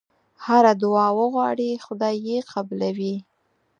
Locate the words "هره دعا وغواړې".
0.45-1.71